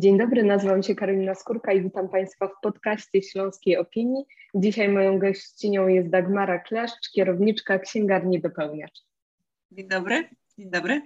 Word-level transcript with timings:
Dzień 0.00 0.18
dobry, 0.18 0.42
nazywam 0.42 0.82
się 0.82 0.94
Karolina 0.94 1.34
Skórka 1.34 1.72
i 1.72 1.82
witam 1.82 2.08
Państwa 2.08 2.48
w 2.48 2.60
podcaście 2.62 3.22
Śląskiej 3.22 3.76
Opinii. 3.76 4.24
Dzisiaj 4.54 4.88
moją 4.88 5.18
gościnią 5.18 5.88
jest 5.88 6.08
Dagmara 6.08 6.58
Kleszcz, 6.58 7.10
kierowniczka 7.14 7.78
księgarni 7.78 8.40
Dopełniacz. 8.40 9.00
Dzień 9.70 9.88
dobry, 9.88 10.28
dzień 10.58 10.70
dobry. 10.70 11.02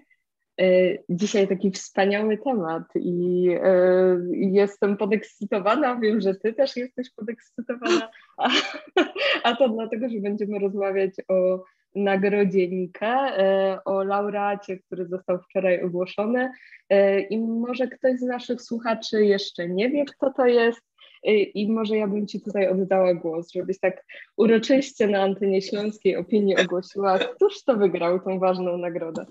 E, 0.61 0.65
dzisiaj 1.09 1.49
taki 1.49 1.71
wspaniały 1.71 2.39
temat 2.39 2.85
i 2.95 3.49
e, 3.63 4.19
jestem 4.33 4.97
podekscytowana. 4.97 6.01
Wiem, 6.01 6.21
że 6.21 6.35
Ty 6.35 6.53
też 6.53 6.77
jesteś 6.77 7.11
podekscytowana, 7.11 8.11
a, 8.37 8.49
a 9.45 9.57
to 9.57 9.69
dlatego, 9.69 10.09
że 10.09 10.19
będziemy 10.21 10.59
rozmawiać 10.59 11.13
o 11.29 11.65
nagrodzie 11.95 12.69
Nike, 12.69 13.07
e, 13.07 13.79
o 13.85 14.05
laureacie, 14.05 14.79
który 14.79 15.07
został 15.09 15.39
wczoraj 15.39 15.83
ogłoszony. 15.83 16.51
E, 16.89 17.21
I 17.21 17.39
może 17.39 17.89
ktoś 17.89 18.19
z 18.19 18.23
naszych 18.23 18.63
słuchaczy 18.63 19.25
jeszcze 19.25 19.69
nie 19.69 19.91
wie, 19.91 20.05
kto 20.05 20.33
to 20.33 20.47
jest. 20.47 20.81
E, 21.25 21.33
I 21.33 21.73
może 21.73 21.97
ja 21.97 22.07
bym 22.07 22.27
Ci 22.27 22.41
tutaj 22.41 22.69
oddała 22.69 23.15
głos, 23.15 23.53
żebyś 23.53 23.81
tak 23.81 24.05
uroczyście 24.37 25.07
na 25.07 25.23
antenie 25.23 25.63
śląskiej 25.63 26.17
opinii 26.17 26.57
ogłosiła, 26.57 27.19
któż 27.19 27.65
to 27.65 27.77
wygrał 27.77 28.21
tą 28.21 28.39
ważną 28.39 28.79
nagrodę. 28.79 29.27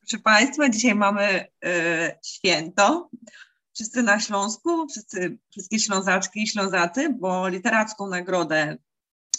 Proszę 0.00 0.22
Państwa, 0.22 0.68
dzisiaj 0.68 0.94
mamy 0.94 1.44
y, 1.64 1.68
święto. 2.24 3.10
Wszyscy 3.74 4.02
na 4.02 4.20
Śląsku, 4.20 4.88
wszyscy, 4.88 5.38
wszystkie 5.50 5.78
Ślązaczki 5.78 6.42
i 6.42 6.46
Ślązacy, 6.46 7.16
bo 7.20 7.48
literacką 7.48 8.06
nagrodę 8.06 8.76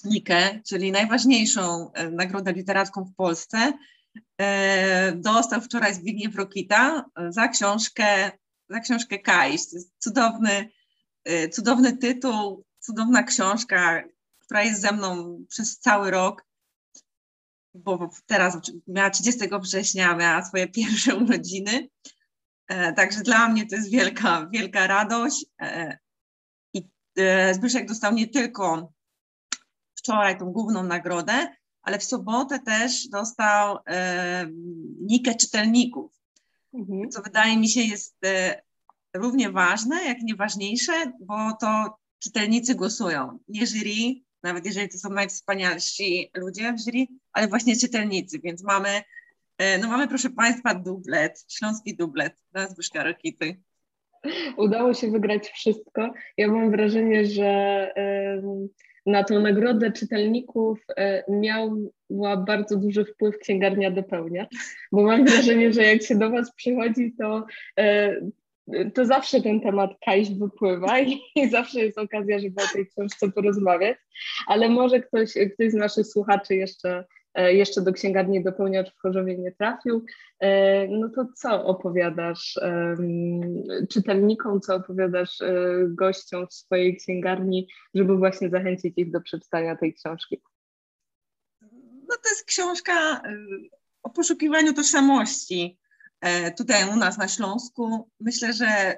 Nikę, 0.04 0.62
czyli 0.68 0.92
najważniejszą 0.92 1.92
e, 1.94 2.12
nagrodę 2.12 2.54
literacką 2.54 3.04
w 3.04 3.16
Polsce, 3.16 3.74
e, 4.42 5.12
dostał 5.16 5.62
wczoraj 5.62 5.94
Zbigniew 5.94 6.36
Rokita 6.36 7.06
e, 7.16 7.32
za 7.32 7.48
książkę, 7.48 8.32
za 8.70 8.80
książkę 8.80 9.20
Kajś. 9.20 9.70
To 9.70 9.76
jest 9.76 9.94
cudowny, 10.00 10.70
cudowny 11.52 11.98
tytuł, 11.98 12.66
cudowna 12.80 13.24
książka, 13.24 14.04
która 14.40 14.64
jest 14.64 14.82
ze 14.82 14.92
mną 14.92 15.40
przez 15.50 15.80
cały 15.80 16.12
rok, 16.12 16.46
bo 17.74 18.10
teraz 18.26 18.58
miała 18.88 19.10
30 19.10 19.42
września, 19.62 20.16
miała 20.16 20.46
swoje 20.46 20.68
pierwsze 20.68 21.16
urodziny. 21.26 21.88
Także 22.96 23.22
dla 23.22 23.50
mnie 23.50 23.68
to 23.68 23.76
jest 23.76 23.92
wielka, 23.92 24.50
wielka 24.52 24.88
radość. 24.88 25.46
I 26.74 26.90
Zbyszek 27.54 27.88
dostał 27.88 28.14
nie 28.14 28.28
tylko 28.28 28.95
wczoraj 30.06 30.38
tą 30.38 30.52
główną 30.52 30.84
nagrodę, 30.84 31.48
ale 31.82 32.00
w 32.00 32.04
sobotę 32.04 32.60
też 32.60 33.08
dostał 33.08 33.78
e, 33.88 34.48
nikę 35.02 35.36
czytelników, 35.36 36.12
mhm. 36.74 37.10
co 37.10 37.22
wydaje 37.22 37.58
mi 37.58 37.70
się 37.70 37.82
jest 37.82 38.18
e, 38.26 38.62
równie 39.14 39.52
ważne, 39.52 40.04
jak 40.06 40.22
nieważniejsze, 40.22 40.94
bo 41.20 41.36
to 41.62 41.98
czytelnicy 42.20 42.76
głosują, 42.76 43.40
nie 43.48 43.68
jury, 43.68 44.22
nawet 44.44 44.66
jeżeli 44.66 44.90
to 44.90 44.98
są 44.98 45.10
najwspanialsi 45.10 46.32
ludzie 46.36 46.74
w 46.74 46.80
jury, 46.80 47.06
ale 47.34 47.48
właśnie 47.48 47.76
czytelnicy, 47.76 48.40
więc 48.40 48.64
mamy, 48.64 49.02
e, 49.58 49.78
no 49.78 49.88
mamy 49.88 50.08
proszę 50.08 50.30
Państwa 50.30 50.76
dublet, 50.76 51.46
śląski 51.50 51.96
dublet 51.96 52.44
dla 52.52 52.68
Zbyszka 52.68 53.04
Rokity. 53.04 53.62
Udało 54.58 54.94
się 54.94 55.12
wygrać 55.12 55.50
wszystko. 55.50 56.14
Ja 56.38 56.48
mam 56.48 56.72
wrażenie, 56.72 57.26
że 57.26 57.92
na 59.06 59.24
tą 59.24 59.40
nagrodę 59.40 59.92
czytelników 59.92 60.80
e, 60.98 61.24
miała 61.30 62.38
bardzo 62.38 62.78
duży 62.78 63.06
wpływ 63.06 63.38
księgarnia 63.38 63.92
Dopełnia, 63.92 64.48
bo 64.92 65.04
mam 65.04 65.26
wrażenie, 65.26 65.74
że 65.74 65.84
jak 65.84 66.04
się 66.04 66.16
do 66.16 66.30
Was 66.30 66.56
przychodzi, 66.56 67.14
to, 67.20 67.46
e, 67.80 68.16
to 68.94 69.06
zawsze 69.06 69.42
ten 69.42 69.62
temat 69.62 69.92
Kajś 70.06 70.30
wypływa 70.30 71.00
i, 71.00 71.20
i 71.36 71.50
zawsze 71.50 71.80
jest 71.80 71.98
okazja, 71.98 72.40
żeby 72.40 72.62
o 72.64 72.74
tej 72.74 72.88
książce 72.88 73.32
porozmawiać, 73.32 73.98
ale 74.48 74.70
może 74.70 75.00
ktoś, 75.00 75.34
ktoś 75.54 75.72
z 75.72 75.76
naszych 75.76 76.08
słuchaczy 76.08 76.56
jeszcze 76.56 77.04
jeszcze 77.36 77.82
do 77.82 77.94
księgarni 77.94 78.44
dopełniacz 78.44 78.94
w 78.94 79.00
Chorzowie 79.00 79.38
nie 79.38 79.52
trafił, 79.52 80.06
e, 80.40 80.88
no 80.88 81.10
to 81.10 81.26
co 81.36 81.66
opowiadasz 81.66 82.60
czytelnikom, 83.90 84.62
co 84.62 84.76
opowiadasz 84.76 85.42
e, 85.42 85.66
gościom 85.88 86.48
w 86.48 86.54
swojej 86.54 86.98
księgarni, 86.98 87.68
żeby 87.94 88.18
właśnie 88.18 88.50
zachęcić 88.50 88.98
ich 88.98 89.12
do 89.12 89.22
przeczytania 89.22 89.76
tej 89.76 89.94
książki? 89.94 90.42
No 92.10 92.16
to 92.24 92.30
jest 92.30 92.46
książka 92.46 93.22
o 94.04 94.10
poszukiwaniu 94.10 94.74
tożsamości. 94.74 95.80
Tutaj 96.58 96.90
u 96.90 96.96
nas 96.96 97.18
na 97.18 97.28
Śląsku 97.28 98.10
myślę, 98.20 98.54
że 98.54 98.96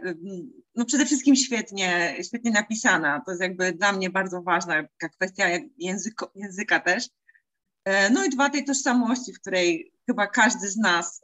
no 0.76 0.86
przede 0.86 1.06
wszystkim 1.06 1.36
świetnie, 1.36 2.16
świetnie 2.28 2.52
napisana. 2.52 3.22
To 3.26 3.32
jest 3.32 3.42
jakby 3.42 3.74
dla 3.74 3.92
mnie 3.92 4.10
bardzo 4.10 4.42
ważna 4.42 4.84
kwestia 5.18 5.46
języko, 5.78 6.32
języka 6.36 6.80
też 6.80 7.08
E, 7.08 7.27
no 8.12 8.26
i 8.26 8.30
dwa, 8.30 8.50
tej 8.50 8.66
tożsamości, 8.66 9.34
w 9.34 9.40
której 9.40 9.92
chyba 10.06 10.28
każdy 10.28 10.70
z 10.70 10.78
nas 10.78 11.22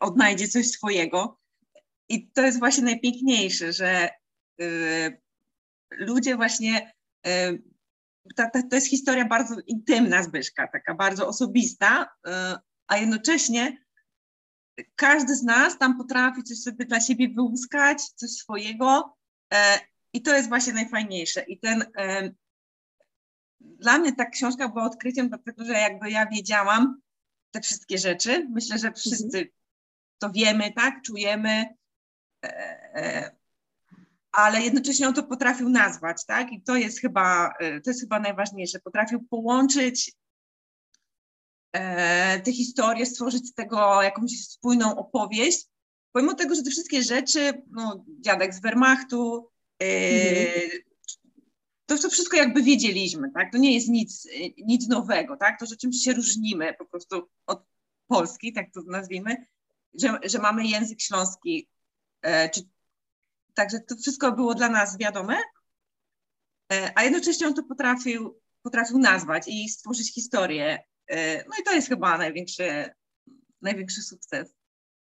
odnajdzie 0.00 0.48
coś 0.48 0.70
swojego. 0.70 1.38
I 2.08 2.30
to 2.30 2.42
jest 2.42 2.58
właśnie 2.58 2.84
najpiękniejsze, 2.84 3.72
że 3.72 4.10
y, 4.60 5.20
ludzie 5.90 6.36
właśnie, 6.36 6.92
y, 7.26 7.62
ta, 8.36 8.50
ta, 8.50 8.62
to 8.62 8.74
jest 8.76 8.88
historia 8.88 9.24
bardzo 9.24 9.54
intymna 9.66 10.22
Zbyszka, 10.22 10.68
taka 10.68 10.94
bardzo 10.94 11.28
osobista, 11.28 12.10
a 12.86 12.96
jednocześnie 12.96 13.84
każdy 14.96 15.34
z 15.34 15.42
nas 15.42 15.78
tam 15.78 15.98
potrafi 15.98 16.42
coś 16.42 16.58
sobie 16.58 16.84
dla 16.84 17.00
siebie 17.00 17.28
wyłuskać, 17.28 18.02
coś 18.02 18.30
swojego 18.30 19.16
e, 19.54 19.78
i 20.12 20.22
to 20.22 20.36
jest 20.36 20.48
właśnie 20.48 20.72
najfajniejsze. 20.72 21.42
I 21.42 21.58
ten 21.58 21.84
dla 23.78 23.98
mnie 23.98 24.12
ta 24.12 24.24
książka 24.24 24.68
była 24.68 24.84
odkryciem, 24.84 25.28
dlatego 25.28 25.64
że 25.64 25.72
jakby 25.72 26.10
ja 26.10 26.26
wiedziałam 26.26 27.00
te 27.50 27.60
wszystkie 27.60 27.98
rzeczy. 27.98 28.48
Myślę, 28.50 28.78
że 28.78 28.92
wszyscy 28.92 29.38
mhm. 29.38 29.46
to 30.18 30.30
wiemy, 30.30 30.72
tak, 30.72 31.02
czujemy, 31.02 31.66
e, 32.44 32.48
e, 32.94 33.36
ale 34.32 34.62
jednocześnie 34.62 35.08
on 35.08 35.14
to 35.14 35.22
potrafił 35.22 35.68
nazwać, 35.68 36.24
tak, 36.26 36.52
i 36.52 36.62
to 36.62 36.76
jest 36.76 37.00
chyba, 37.00 37.54
e, 37.60 37.80
to 37.80 37.90
jest 37.90 38.00
chyba 38.00 38.20
najważniejsze. 38.20 38.80
Potrafił 38.80 39.20
połączyć 39.20 40.12
e, 41.72 42.40
te 42.40 42.52
historie, 42.52 43.06
stworzyć 43.06 43.48
z 43.48 43.54
tego 43.54 44.02
jakąś 44.02 44.30
spójną 44.30 44.96
opowieść, 44.96 45.66
pomimo 46.12 46.34
tego, 46.34 46.54
że 46.54 46.62
te 46.62 46.70
wszystkie 46.70 47.02
rzeczy, 47.02 47.62
no, 47.70 48.04
dziadek 48.20 48.54
z 48.54 48.60
Wehrmachtu, 48.60 49.50
e, 49.82 49.86
mhm 49.86 50.87
to, 51.88 51.98
to 51.98 52.10
wszystko 52.10 52.36
jakby 52.36 52.62
wiedzieliśmy, 52.62 53.30
tak? 53.30 53.52
To 53.52 53.58
nie 53.58 53.74
jest 53.74 53.88
nic, 53.88 54.28
nic 54.58 54.88
nowego, 54.88 55.36
tak? 55.36 55.60
To, 55.60 55.66
że 55.66 55.76
czymś 55.76 55.96
się 55.96 56.12
różnimy 56.12 56.74
po 56.74 56.84
prostu 56.84 57.28
od 57.46 57.64
Polski, 58.06 58.52
tak 58.52 58.66
to 58.74 58.80
nazwijmy, 58.86 59.46
że, 59.94 60.18
że 60.24 60.38
mamy 60.38 60.66
język 60.66 61.00
śląski, 61.00 61.68
e, 62.22 62.48
czy, 62.48 62.60
także 63.54 63.80
to 63.80 63.96
wszystko 63.96 64.32
było 64.32 64.54
dla 64.54 64.68
nas 64.68 64.98
wiadome, 64.98 65.36
e, 66.72 66.92
a 66.94 67.02
jednocześnie 67.02 67.46
on 67.46 67.54
to 67.54 67.62
potrafił, 67.62 68.40
potrafił 68.62 68.98
nazwać 68.98 69.44
i 69.46 69.68
stworzyć 69.68 70.14
historię. 70.14 70.78
E, 71.06 71.36
no 71.36 71.52
i 71.60 71.62
to 71.64 71.74
jest 71.74 71.88
chyba 71.88 72.18
największy, 72.18 72.90
największy 73.62 74.02
sukces. 74.02 74.54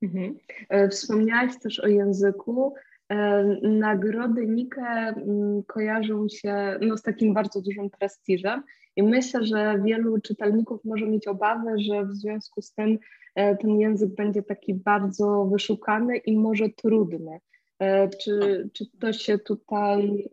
Mhm. 0.01 0.37
E, 0.69 0.89
wspomniałaś 0.89 1.59
też 1.59 1.79
o 1.79 1.87
języku. 1.87 2.73
E, 3.09 3.43
nagrody 3.61 4.47
Nike 4.47 4.81
mm, 4.81 5.63
kojarzą 5.63 6.29
się 6.29 6.79
no, 6.81 6.97
z 6.97 7.01
takim 7.01 7.33
bardzo 7.33 7.61
dużym 7.61 7.89
prestiżem 7.89 8.63
i 8.95 9.03
myślę, 9.03 9.45
że 9.45 9.81
wielu 9.85 10.21
czytelników 10.21 10.85
może 10.85 11.05
mieć 11.05 11.27
obawy, 11.27 11.79
że 11.79 12.05
w 12.05 12.13
związku 12.13 12.61
z 12.61 12.73
tym 12.73 12.99
e, 13.35 13.55
ten 13.55 13.79
język 13.79 14.15
będzie 14.15 14.43
taki 14.43 14.73
bardzo 14.73 15.45
wyszukany 15.45 16.17
i 16.17 16.37
może 16.37 16.69
trudny. 16.69 17.39
E, 17.79 18.09
czy, 18.09 18.69
czy 18.73 18.85
to 18.99 19.13
się 19.13 19.39
tutaj 19.39 20.29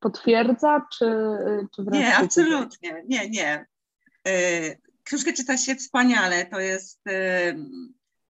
potwierdza, 0.00 0.86
czy, 0.98 1.06
czy 1.76 1.82
wręcz 1.82 2.04
Nie, 2.04 2.16
absolutnie, 2.16 3.04
nie, 3.08 3.30
nie. 3.30 3.66
Książkę 5.02 5.32
czyta 5.32 5.56
się 5.56 5.74
wspaniale, 5.74 6.46
to 6.46 6.60
jest 6.60 7.04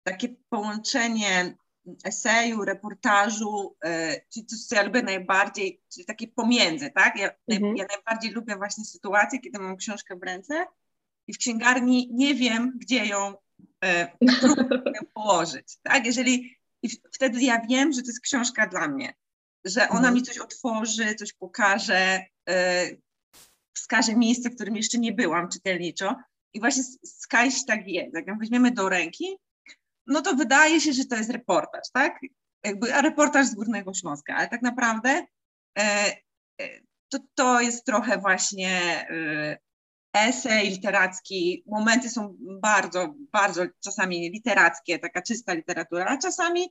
takie 0.03 0.29
połączenie 0.49 1.55
eseju, 2.03 2.65
reportażu, 2.65 3.75
e, 3.83 4.21
czyli 4.33 4.45
coś, 4.45 4.59
co 4.59 4.75
ja 4.75 4.83
lubię 4.83 5.03
najbardziej, 5.03 5.81
czyli 5.93 6.05
takie 6.05 6.27
pomiędzy, 6.27 6.91
tak? 6.91 7.19
Ja, 7.19 7.29
mhm. 7.47 7.77
ja 7.77 7.85
najbardziej 7.89 8.31
lubię 8.31 8.55
właśnie 8.55 8.85
sytuację, 8.85 9.39
kiedy 9.39 9.59
mam 9.59 9.77
książkę 9.77 10.15
w 10.15 10.23
ręce 10.23 10.65
i 11.27 11.33
w 11.33 11.37
księgarni 11.37 12.09
nie 12.13 12.35
wiem, 12.35 12.73
gdzie 12.77 13.05
ją 13.05 13.33
e, 13.83 14.17
położyć, 15.13 15.77
tak? 15.83 16.05
Jeżeli, 16.05 16.57
i 16.83 16.89
wtedy 17.13 17.41
ja 17.41 17.61
wiem, 17.69 17.93
że 17.93 18.01
to 18.01 18.07
jest 18.07 18.21
książka 18.21 18.67
dla 18.67 18.87
mnie, 18.87 19.13
że 19.65 19.89
ona 19.89 19.97
mhm. 19.97 20.13
mi 20.13 20.21
coś 20.21 20.37
otworzy, 20.37 21.15
coś 21.15 21.33
pokaże, 21.33 22.25
e, 22.49 22.85
wskaże 23.73 24.15
miejsce, 24.15 24.49
w 24.49 24.55
którym 24.55 24.75
jeszcze 24.75 24.97
nie 24.97 25.13
byłam 25.13 25.49
czytelniczo 25.49 26.15
i 26.53 26.59
właśnie 26.59 26.83
Kajś 27.29 27.65
tak 27.65 27.87
jest, 27.87 28.15
jak 28.15 28.27
ją 28.27 28.37
weźmiemy 28.37 28.71
do 28.71 28.89
ręki, 28.89 29.37
no 30.07 30.21
to 30.21 30.35
wydaje 30.35 30.81
się, 30.81 30.93
że 30.93 31.05
to 31.05 31.15
jest 31.15 31.29
reportaż, 31.29 31.91
tak? 31.93 32.19
jakby 32.63 33.01
reportaż 33.01 33.47
z 33.47 33.55
Górnego 33.55 33.93
Śląska, 33.93 34.35
ale 34.35 34.47
tak 34.47 34.61
naprawdę 34.61 35.25
to, 37.09 37.19
to 37.35 37.61
jest 37.61 37.85
trochę 37.85 38.17
właśnie 38.17 39.05
esej 40.13 40.69
literacki, 40.69 41.63
momenty 41.67 42.09
są 42.09 42.35
bardzo, 42.61 43.15
bardzo 43.31 43.65
czasami 43.83 44.29
literackie, 44.31 44.99
taka 44.99 45.21
czysta 45.21 45.53
literatura, 45.53 46.05
a 46.05 46.17
czasami 46.17 46.69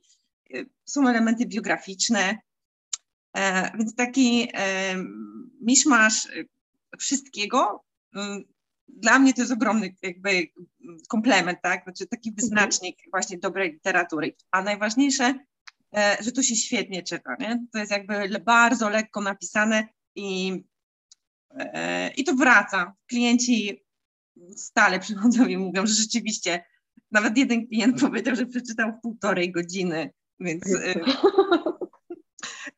są 0.85 1.07
elementy 1.07 1.45
biograficzne, 1.45 2.37
więc 3.77 3.95
taki 3.95 4.51
miszmasz 5.61 6.27
wszystkiego 6.99 7.83
dla 8.87 9.19
mnie 9.19 9.33
to 9.33 9.41
jest 9.41 9.53
ogromny 9.53 9.95
jakby 10.01 10.47
komplement, 11.07 11.59
tak? 11.61 11.83
Znaczy 11.83 12.07
taki 12.07 12.29
mhm. 12.29 12.35
wyznacznik 12.35 12.97
właśnie 13.11 13.37
dobrej 13.37 13.71
literatury. 13.71 14.35
A 14.51 14.61
najważniejsze, 14.61 15.33
e, 15.97 16.17
że 16.19 16.31
to 16.31 16.43
się 16.43 16.55
świetnie 16.55 17.03
czyta, 17.03 17.35
nie? 17.39 17.65
To 17.71 17.79
jest 17.79 17.91
jakby 17.91 18.39
bardzo 18.39 18.89
lekko 18.89 19.21
napisane 19.21 19.87
i, 20.15 20.63
e, 21.57 22.09
i 22.13 22.23
to 22.23 22.35
wraca. 22.35 22.93
Klienci 23.07 23.85
stale 24.55 24.99
przychodzą 24.99 25.45
i 25.45 25.57
mówią, 25.57 25.85
że 25.85 25.93
rzeczywiście 25.93 26.65
nawet 27.11 27.37
jeden 27.37 27.67
klient 27.67 28.01
powiedział, 28.01 28.35
że 28.35 28.45
przeczytał 28.45 28.91
w 28.91 29.01
półtorej 29.01 29.51
godziny, 29.51 30.11
więc 30.39 30.63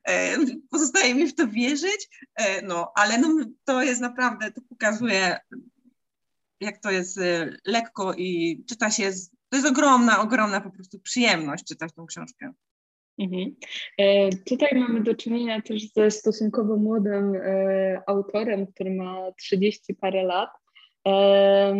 e, 0.03 0.37
pozostaje 0.69 1.15
mi 1.15 1.27
w 1.27 1.35
to 1.35 1.47
wierzyć, 1.47 2.27
no, 2.63 2.91
ale 2.95 3.17
no, 3.17 3.45
to 3.65 3.83
jest 3.83 4.01
naprawdę, 4.01 4.51
to 4.51 4.61
pokazuje 4.69 5.39
jak 6.59 6.77
to 6.77 6.91
jest 6.91 7.17
y, 7.17 7.57
lekko 7.65 8.13
i 8.13 8.63
czyta 8.69 8.91
się, 8.91 9.11
to 9.49 9.57
jest 9.57 9.69
ogromna, 9.69 10.21
ogromna 10.21 10.61
po 10.61 10.69
prostu 10.69 10.99
przyjemność 10.99 11.63
czytać 11.63 11.93
tą 11.93 12.05
książkę. 12.05 12.51
Mhm. 13.19 13.55
E, 13.97 14.29
tutaj 14.29 14.69
mamy 14.79 15.03
do 15.03 15.15
czynienia 15.15 15.61
też 15.61 15.91
ze 15.93 16.11
stosunkowo 16.11 16.75
młodym 16.75 17.35
e, 17.35 18.01
autorem, 18.07 18.67
który 18.67 18.95
ma 18.95 19.31
30 19.37 19.95
parę 19.95 20.23
lat. 20.23 20.49
E, 21.07 21.75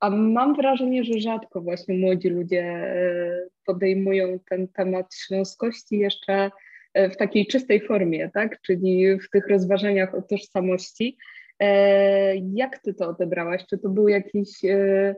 a 0.00 0.10
mam 0.10 0.56
wrażenie, 0.56 1.04
że 1.04 1.20
rzadko 1.20 1.60
właśnie 1.60 1.94
młodzi 1.94 2.28
ludzie 2.28 2.62
e, 2.62 3.48
podejmują 3.66 4.38
ten 4.50 4.68
temat 4.68 5.14
śląskości 5.14 5.98
jeszcze 5.98 6.50
e, 6.94 7.10
w 7.10 7.16
takiej 7.16 7.46
czystej 7.46 7.86
formie, 7.86 8.30
tak? 8.34 8.60
czyli 8.60 9.18
w 9.20 9.30
tych 9.30 9.48
rozważaniach 9.48 10.14
o 10.14 10.22
tożsamości. 10.22 11.16
E, 11.58 12.36
jak 12.36 12.78
ty 12.78 12.94
to 12.94 13.08
odebrałaś? 13.08 13.66
Czy 13.66 13.78
to 13.78 13.88
był 13.88 14.08
jakiś 14.08 14.64
e, 14.64 15.14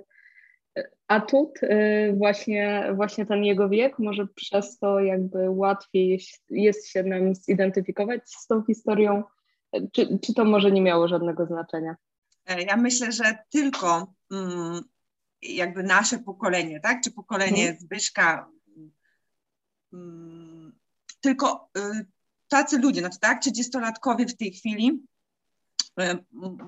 atut, 1.08 1.58
e, 1.62 2.12
właśnie, 2.12 2.92
właśnie 2.94 3.26
ten 3.26 3.44
jego 3.44 3.68
wiek? 3.68 3.98
Może 3.98 4.26
przez 4.26 4.78
to 4.78 5.00
jakby 5.00 5.50
łatwiej 5.50 6.20
jest, 6.50 6.88
się 6.88 7.02
nam 7.02 7.34
zidentyfikować 7.34 8.30
z 8.30 8.46
tą 8.46 8.64
historią? 8.64 9.22
Czy, 9.92 10.18
czy 10.18 10.34
to 10.34 10.44
może 10.44 10.70
nie 10.70 10.82
miało 10.82 11.08
żadnego 11.08 11.46
znaczenia? 11.46 11.96
Ja 12.66 12.76
myślę, 12.76 13.12
że 13.12 13.38
tylko 13.50 14.14
mm, 14.32 14.80
jakby 15.42 15.82
nasze 15.82 16.18
pokolenie, 16.18 16.80
tak? 16.80 17.00
Czy 17.04 17.10
pokolenie 17.10 17.62
hmm. 17.62 17.80
Zbyszka, 17.80 18.50
mm, 19.92 20.72
tylko 21.20 21.70
y, 21.78 22.06
tacy 22.48 22.78
ludzie, 22.78 23.00
znaczy 23.00 23.18
tak, 23.20 23.42
30-latkowie 23.42 24.28
w 24.28 24.36
tej 24.36 24.52
chwili 24.52 25.02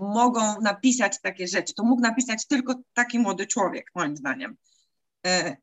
mogą 0.00 0.60
napisać 0.60 1.20
takie 1.20 1.48
rzeczy. 1.48 1.74
To 1.74 1.84
mógł 1.84 2.02
napisać 2.02 2.46
tylko 2.46 2.74
taki 2.94 3.18
młody 3.18 3.46
człowiek, 3.46 3.90
moim 3.94 4.16
zdaniem. 4.16 4.56
E, 5.26 5.56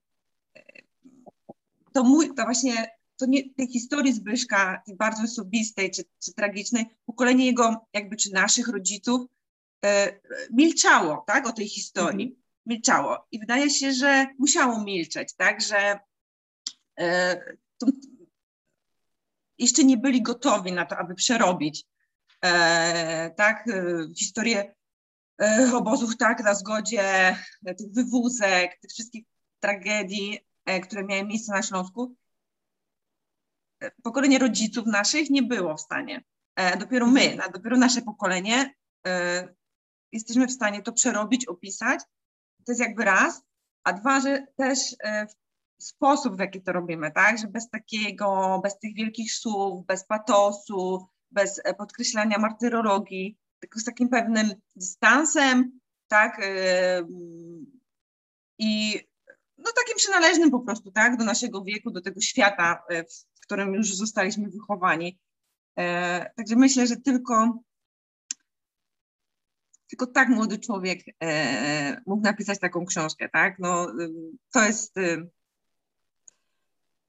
to 1.94 2.04
mój, 2.04 2.36
to 2.36 2.44
właśnie, 2.44 2.92
to 3.18 3.26
nie, 3.26 3.54
tej 3.54 3.68
historii 3.68 4.14
Zbyszka, 4.14 4.82
tej 4.86 4.96
bardzo 4.96 5.24
osobistej 5.24 5.92
czy, 5.92 6.04
czy 6.24 6.34
tragicznej, 6.34 6.86
pokolenie 7.06 7.46
jego, 7.46 7.88
jakby 7.94 8.16
czy 8.16 8.34
naszych 8.34 8.68
rodziców, 8.68 9.22
e, 9.86 10.20
milczało, 10.52 11.24
tak, 11.28 11.48
o 11.48 11.52
tej 11.52 11.68
historii. 11.68 12.26
Mhm. 12.26 12.44
Milczało. 12.66 13.28
I 13.32 13.40
wydaje 13.40 13.70
się, 13.70 13.94
że 13.94 14.28
musiało 14.40 14.84
milczeć, 14.84 15.34
tak, 15.34 15.62
że 15.62 16.00
to, 17.78 17.88
jeszcze 19.58 19.84
nie 19.84 19.98
byli 19.98 20.22
gotowi 20.22 20.72
na 20.72 20.86
to, 20.86 20.98
aby 20.98 21.16
przerobić 21.16 21.86
E, 21.86 21.97
tak, 23.36 23.68
e, 23.68 24.08
historię 24.18 24.76
e, 25.42 25.72
obozów, 25.74 26.18
tak, 26.18 26.44
na 26.44 26.54
zgodzie, 26.54 27.36
tych 27.78 27.92
wywózek, 27.94 28.80
tych 28.82 28.92
wszystkich 28.92 29.26
tragedii, 29.60 30.40
które 30.84 31.04
miały 31.04 31.24
miejsce 31.24 31.52
na 31.52 31.62
Śląsku, 31.62 32.16
pokolenie 34.04 34.40
rodziców 34.40 34.86
naszych 34.86 35.30
nie 35.30 35.44
było 35.44 35.78
w 35.78 35.82
stanie. 35.82 36.24
Dopiero 36.80 37.08
my, 37.08 37.38
dopiero 37.54 37.78
nasze 37.78 38.02
pokolenie 38.02 38.74
jesteśmy 40.12 40.48
w 40.48 40.52
stanie 40.52 40.82
to 40.82 40.94
przerobić, 40.94 41.46
opisać. 41.46 42.00
To 42.66 42.72
jest 42.72 42.82
jakby 42.82 43.06
raz, 43.06 43.42
a 43.84 43.94
dwa, 43.94 44.22
że 44.22 44.48
też 44.56 44.80
sposób, 45.82 46.36
w 46.36 46.40
jaki 46.40 46.62
to 46.62 46.72
robimy, 46.72 47.12
tak, 47.12 47.38
że 47.38 47.48
bez 47.48 47.70
takiego, 47.70 48.60
bez 48.64 48.80
tych 48.80 48.96
wielkich 48.96 49.34
słów, 49.34 49.86
bez 49.86 50.06
patosu, 50.06 51.08
bez 51.38 51.62
e, 51.64 51.74
podkreślania 51.74 52.38
martyrologii, 52.38 53.38
tylko 53.60 53.80
z 53.80 53.84
takim 53.84 54.10
pewnym 54.10 54.54
dystansem, 54.76 55.80
tak, 56.08 56.40
e, 56.44 57.04
i 58.58 59.00
no 59.58 59.72
takim 59.76 59.96
przynależnym 59.98 60.52
po 60.52 60.60
prostu, 60.60 60.92
tak, 60.92 61.18
do 61.18 61.26
naszego 61.26 61.64
wieku, 61.64 61.92
do 61.92 62.02
tego 62.02 62.22
świata, 62.22 62.84
e, 62.90 63.04
w 63.04 63.40
którym 63.42 63.74
już 63.74 63.96
zostaliśmy 63.96 64.50
wychowani. 64.50 65.20
Także 66.36 66.56
myślę, 66.56 66.88
że 66.88 66.96
tylko 66.96 67.60
tylko 69.90 70.08
tak 70.08 70.30
młody 70.30 70.58
człowiek 70.58 71.00
mógł 72.06 72.24
napisać 72.24 72.60
taką 72.60 72.86
książkę, 72.86 73.30
tak? 73.30 73.60
No, 73.60 73.88
to 74.52 74.66
jest. 74.66 74.96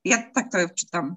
Ja 0.04 0.30
tak 0.30 0.52
to 0.52 0.75
czytam. 0.75 1.16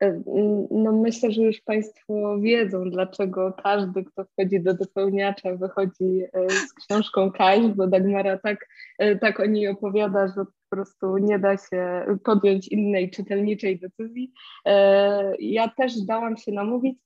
Mhm. 0.00 0.66
No 0.70 0.92
myślę, 0.92 1.32
że 1.32 1.42
już 1.42 1.60
Państwo 1.60 2.38
wiedzą, 2.40 2.90
dlaczego 2.90 3.52
każdy, 3.62 4.04
kto 4.04 4.24
wchodzi 4.24 4.60
do 4.60 4.74
dopełniacza, 4.74 5.54
wychodzi 5.54 6.22
e, 6.32 6.50
z 6.50 6.72
książką 6.72 7.32
Kaś, 7.32 7.60
bo 7.60 7.86
Dagmara 7.86 8.38
tak, 8.38 8.68
e, 8.98 9.16
tak 9.16 9.40
o 9.40 9.46
niej 9.46 9.68
opowiada, 9.68 10.28
że 10.28 10.44
po 10.44 10.76
prostu 10.76 11.18
nie 11.18 11.38
da 11.38 11.56
się 11.56 12.04
podjąć 12.24 12.68
innej 12.68 13.10
czytelniczej 13.10 13.78
decyzji. 13.78 14.32
E, 14.66 15.34
ja 15.38 15.68
też 15.68 16.00
dałam 16.00 16.36
się 16.36 16.52
namówić. 16.52 16.98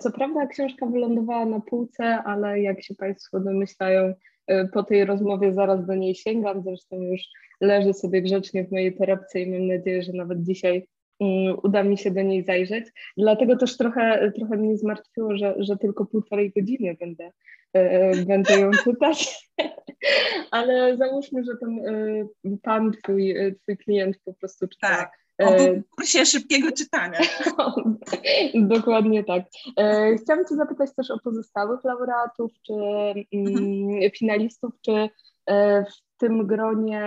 Co 0.00 0.10
prawda 0.10 0.46
książka 0.46 0.86
wylądowała 0.86 1.46
na 1.46 1.60
półce, 1.60 2.04
ale 2.04 2.60
jak 2.60 2.82
się 2.82 2.94
Państwo 2.94 3.40
domyślają, 3.40 4.14
po 4.72 4.82
tej 4.82 5.04
rozmowie 5.04 5.52
zaraz 5.52 5.86
do 5.86 5.94
niej 5.94 6.14
sięgam, 6.14 6.62
zresztą 6.62 7.02
już 7.02 7.20
leży 7.60 7.94
sobie 7.94 8.22
grzecznie 8.22 8.64
w 8.64 8.72
mojej 8.72 8.96
torebce 8.96 9.40
i 9.40 9.50
mam 9.50 9.66
nadzieję, 9.66 10.02
że 10.02 10.12
nawet 10.12 10.42
dzisiaj 10.42 10.86
uda 11.62 11.82
mi 11.82 11.98
się 11.98 12.10
do 12.10 12.22
niej 12.22 12.44
zajrzeć. 12.44 12.84
Dlatego 13.16 13.56
też 13.56 13.76
trochę, 13.76 14.32
trochę 14.36 14.56
mnie 14.56 14.76
zmartwiło, 14.76 15.36
że, 15.36 15.54
że 15.58 15.76
tylko 15.76 16.06
półtorej 16.06 16.52
godziny 16.56 16.96
będę, 17.00 17.30
e, 17.72 18.16
będę 18.24 18.60
ją 18.60 18.70
czytać. 18.70 19.48
Ale 20.50 20.96
załóżmy, 20.96 21.44
że 21.44 21.52
ten 21.60 21.86
e, 21.86 22.56
pan, 22.62 22.92
twój, 22.92 23.34
twój 23.62 23.76
klient 23.76 24.18
po 24.24 24.34
prostu 24.34 24.68
czyta. 24.68 24.88
Tak. 24.88 25.12
O 25.38 25.56
kursie 25.96 26.26
szybkiego 26.26 26.72
czytania. 26.72 27.18
Dokładnie 28.54 29.24
tak. 29.24 29.44
Chciałam 30.22 30.44
Cię 30.48 30.56
zapytać 30.56 30.94
też 30.96 31.10
o 31.10 31.18
pozostałych 31.18 31.84
laureatów, 31.84 32.52
czy 32.66 32.72
mhm. 33.32 33.56
Mm, 33.56 34.10
finalistów, 34.10 34.72
czy 34.84 35.08
w 35.46 36.18
tym 36.18 36.46
gronie 36.46 37.02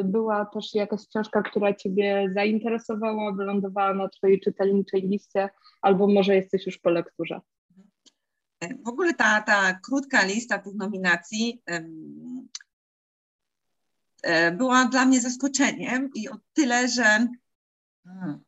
y, 0.00 0.04
była 0.04 0.44
też 0.44 0.74
jakaś 0.74 1.08
książka, 1.08 1.42
która 1.42 1.74
Ciebie 1.74 2.30
zainteresowała, 2.34 3.32
wylądowała 3.32 3.94
na 3.94 4.08
Twojej 4.08 4.40
czytelniczej 4.40 5.02
liście, 5.02 5.48
albo 5.82 6.06
może 6.06 6.34
jesteś 6.34 6.66
już 6.66 6.78
po 6.78 6.90
lekturze? 6.90 7.40
W 8.84 8.88
ogóle 8.88 9.14
ta, 9.14 9.42
ta 9.42 9.78
krótka 9.84 10.24
lista 10.24 10.58
tych 10.58 10.74
nominacji 10.74 11.62
e, 14.22 14.52
była 14.52 14.84
dla 14.84 15.06
mnie 15.06 15.20
zaskoczeniem 15.20 16.10
i 16.14 16.28
o 16.28 16.36
tyle, 16.52 16.88
że 16.88 17.28
hmm, 18.04 18.40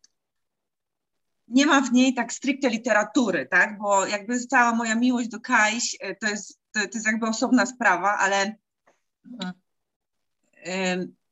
nie 1.49 1.67
ma 1.67 1.81
w 1.81 1.93
niej 1.93 2.15
tak 2.15 2.33
stricte 2.33 2.69
literatury, 2.69 3.47
tak? 3.47 3.79
Bo 3.79 4.07
jakby 4.07 4.39
cała 4.41 4.75
moja 4.75 4.95
miłość 4.95 5.29
do 5.29 5.41
Kajś 5.41 5.97
e, 6.01 6.15
to 6.15 6.29
jest, 6.29 6.61
to, 6.73 6.81
to 6.81 6.91
jest 6.95 7.07
jakby 7.07 7.27
osobna 7.27 7.67
sprawa, 7.67 8.19
ale 8.19 8.57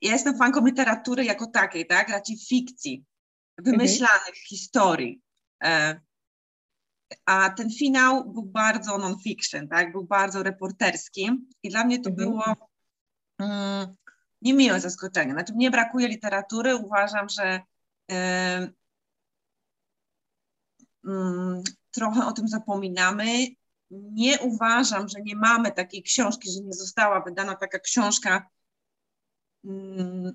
ja 0.03 0.13
jestem 0.13 0.39
fanką 0.39 0.67
literatury 0.67 1.25
jako 1.25 1.47
takiej, 1.47 1.87
tak? 1.87 2.09
Raczej 2.09 2.39
fikcji, 2.39 3.05
wymyślanych 3.59 4.27
mhm. 4.27 4.45
historii. 4.49 5.21
E, 5.65 6.01
a 7.25 7.51
ten 7.51 7.71
finał 7.71 8.33
był 8.33 8.43
bardzo 8.43 8.99
non-fiction, 8.99 9.69
tak? 9.69 9.93
Był 9.93 10.05
bardzo 10.05 10.43
reporterski 10.43 11.31
i 11.63 11.69
dla 11.69 11.85
mnie 11.85 11.99
to 11.99 12.11
mhm. 12.11 12.29
było 12.29 12.45
um, 13.39 13.97
niemiłe 14.43 14.81
zaskoczenie. 14.81 15.33
Znaczy 15.33 15.55
mnie 15.55 15.71
brakuje 15.71 16.09
literatury, 16.09 16.77
uważam, 16.77 17.29
że 17.29 17.61
yy, 18.09 18.73
trochę 21.91 22.27
o 22.27 22.33
tym 22.33 22.49
zapominamy. 22.49 23.47
Nie 23.91 24.39
uważam, 24.39 25.09
że 25.09 25.21
nie 25.21 25.37
mamy 25.37 25.73
takiej 25.73 26.03
książki, 26.03 26.51
że 26.51 26.61
nie 26.61 26.73
została 26.73 27.21
wydana 27.21 27.55
taka 27.55 27.79
książka 27.79 28.49
yy, 29.65 30.35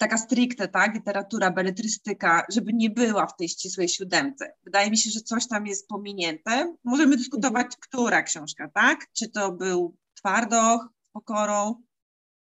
taka 0.00 0.18
stricte, 0.18 0.68
tak, 0.68 0.94
literatura, 0.94 1.50
beletrystyka, 1.50 2.46
żeby 2.52 2.72
nie 2.72 2.90
była 2.90 3.26
w 3.26 3.36
tej 3.36 3.48
ścisłej 3.48 3.88
siódemce. 3.88 4.52
Wydaje 4.64 4.90
mi 4.90 4.98
się, 4.98 5.10
że 5.10 5.20
coś 5.20 5.48
tam 5.48 5.66
jest 5.66 5.88
pominięte. 5.88 6.76
Możemy 6.84 7.16
dyskutować, 7.16 7.64
mhm. 7.64 7.80
która 7.80 8.22
książka, 8.22 8.68
tak? 8.74 9.06
Czy 9.12 9.28
to 9.28 9.52
był 9.52 9.96
Twardoch 10.14 10.88
z 11.02 11.10
pokorą, 11.10 11.82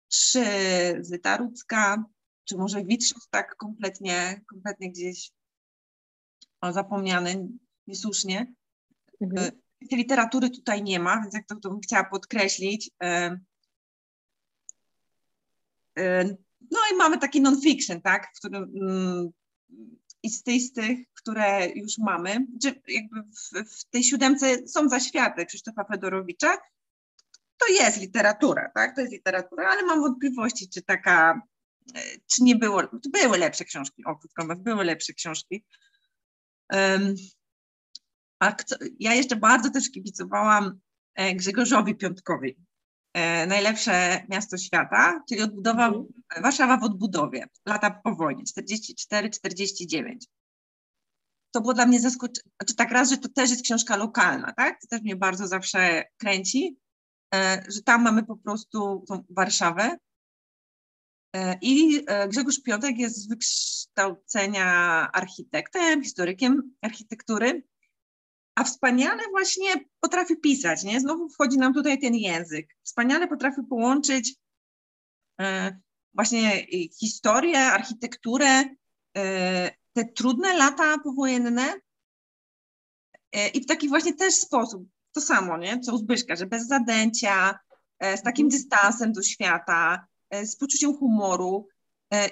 czy 0.08 0.44
Zyta 1.00 1.36
Rudzka, 1.36 2.04
czy 2.44 2.56
może 2.56 2.84
Witrzów 2.84 3.28
tak 3.30 3.56
kompletnie, 3.56 4.44
kompletnie 4.46 4.90
gdzieś 4.90 5.32
o, 6.60 6.72
zapomniany 6.72 7.48
niesłusznie. 7.86 8.54
Mhm. 9.20 9.46
E, 9.46 9.50
tej 9.88 9.98
literatury 9.98 10.50
tutaj 10.50 10.82
nie 10.82 11.00
ma, 11.00 11.20
więc 11.20 11.34
jak 11.34 11.46
to, 11.46 11.56
to 11.56 11.70
bym 11.70 11.80
chciała 11.80 12.04
podkreślić. 12.04 12.90
E, 13.02 13.38
e, 15.98 16.24
no 16.70 16.78
i 16.92 16.96
mamy 16.96 17.18
taki 17.18 17.40
non-fiction, 17.40 18.00
tak, 18.00 18.28
w 18.34 18.38
którym 18.38 18.62
mm, 18.62 19.28
i 20.22 20.30
z 20.30 20.42
tych, 20.42 20.62
z 20.62 20.72
tych, 20.72 20.98
które 21.14 21.68
już 21.68 21.98
mamy, 21.98 22.46
że 22.64 22.72
jakby 22.88 23.22
w, 23.22 23.70
w 23.78 23.84
tej 23.84 24.04
siódemce 24.04 24.68
są 24.68 24.88
zaświaty 24.88 25.46
Krzysztofa 25.46 25.84
Fedorowicza, 25.84 26.58
to 27.58 27.66
jest 27.72 28.00
literatura, 28.00 28.70
tak, 28.74 28.94
to 28.94 29.00
jest 29.00 29.12
literatura, 29.12 29.68
ale 29.68 29.82
mam 29.82 30.00
wątpliwości, 30.00 30.68
czy 30.68 30.82
taka, 30.82 31.42
czy 32.26 32.42
nie 32.42 32.56
było, 32.56 32.82
były 33.12 33.38
lepsze 33.38 33.64
książki, 33.64 34.04
o 34.04 34.16
krótko 34.16 34.42
mówiąc, 34.42 34.62
były 34.62 34.84
lepsze 34.84 35.12
książki. 35.12 35.64
A 38.40 38.54
ja 38.98 39.14
jeszcze 39.14 39.36
bardzo 39.36 39.70
też 39.70 39.90
kibicowałam 39.90 40.80
e, 41.14 41.34
Grzegorzowi 41.34 41.94
Piątkowi, 41.94 42.56
E, 43.16 43.46
najlepsze 43.46 44.22
miasto 44.28 44.56
świata, 44.56 45.22
czyli 45.28 45.42
odbudowa, 45.42 45.86
mhm. 45.86 46.06
Warszawa 46.42 46.76
w 46.76 46.84
odbudowie, 46.84 47.46
lata 47.66 47.90
po 47.90 48.14
wojnie, 48.14 48.44
44-49. 48.44 50.16
To 51.50 51.60
było 51.60 51.74
dla 51.74 51.86
mnie 51.86 52.00
zaskoczenie, 52.00 52.50
znaczy 52.60 52.76
tak 52.76 52.90
raz, 52.90 53.10
że 53.10 53.18
to 53.18 53.28
też 53.28 53.50
jest 53.50 53.62
książka 53.62 53.96
lokalna, 53.96 54.52
tak? 54.52 54.80
To 54.80 54.86
też 54.86 55.02
mnie 55.02 55.16
bardzo 55.16 55.46
zawsze 55.46 56.04
kręci, 56.16 56.78
e, 57.34 57.64
że 57.68 57.82
tam 57.82 58.02
mamy 58.02 58.22
po 58.24 58.36
prostu 58.36 59.04
tą 59.08 59.24
Warszawę. 59.30 59.96
I 61.62 62.04
Grzegorz 62.28 62.62
Piątek 62.62 62.98
jest 62.98 63.16
z 63.16 63.28
wykształcenia 63.28 64.66
architektem, 65.12 66.02
historykiem 66.02 66.74
architektury 66.82 67.62
a 68.56 68.64
wspaniale 68.64 69.22
właśnie 69.30 69.68
potrafi 70.00 70.36
pisać, 70.36 70.84
nie? 70.84 71.00
Znowu 71.00 71.28
wchodzi 71.28 71.58
nam 71.58 71.74
tutaj 71.74 71.98
ten 71.98 72.14
język. 72.14 72.76
Wspaniale 72.82 73.28
potrafi 73.28 73.62
połączyć 73.62 74.34
e, 75.40 75.78
właśnie 76.14 76.66
historię, 77.00 77.58
architekturę, 77.58 78.64
e, 79.16 79.70
te 79.92 80.04
trudne 80.04 80.54
lata 80.54 80.98
powojenne 80.98 81.74
e, 83.32 83.48
i 83.48 83.60
w 83.60 83.66
taki 83.66 83.88
właśnie 83.88 84.14
też 84.14 84.34
sposób, 84.34 84.88
to 85.12 85.20
samo, 85.20 85.58
nie? 85.58 85.80
Co 85.80 85.94
u 85.94 85.98
Zbyszka, 85.98 86.36
że 86.36 86.46
bez 86.46 86.66
zadęcia, 86.66 87.58
z 88.00 88.22
takim 88.22 88.46
mhm. 88.46 88.50
dystansem 88.50 89.12
do 89.12 89.22
świata, 89.22 90.06
z 90.42 90.56
poczuciem 90.56 90.96
humoru 90.96 91.68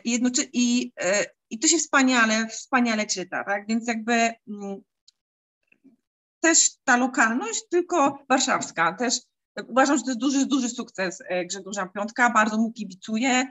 i, 0.04 0.12
jednoczy- 0.12 0.48
i, 0.52 0.92
i 1.50 1.58
to 1.58 1.68
się 1.68 1.78
wspaniale, 1.78 2.48
wspaniale 2.48 3.06
czyta, 3.06 3.44
tak? 3.44 3.66
Więc 3.66 3.88
jakby 3.88 4.12
mm, 4.48 4.82
też 6.44 6.70
ta 6.84 6.96
lokalność, 6.96 7.62
tylko 7.70 8.18
warszawska. 8.28 8.92
Też 8.92 9.14
uważam, 9.68 9.96
że 9.96 10.02
to 10.02 10.10
jest 10.10 10.20
duży, 10.20 10.46
duży 10.46 10.68
sukces 10.68 11.22
e, 11.28 11.44
Grzegorza 11.44 11.86
Piątka, 11.86 12.30
bardzo 12.30 12.58
mu 12.58 12.72
kibicuję. 12.72 13.46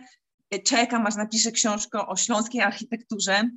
E, 0.49 0.59
czekam, 0.59 1.07
aż 1.07 1.15
napiszę 1.15 1.51
książkę 1.51 2.07
o 2.07 2.15
śląskiej 2.15 2.61
architekturze, 2.61 3.49